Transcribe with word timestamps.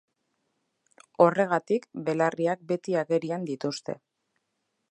Horregatik, 1.25 1.85
belarriak 2.07 2.63
beti 2.73 2.97
agerian 3.05 3.45
dituzte. 3.51 3.97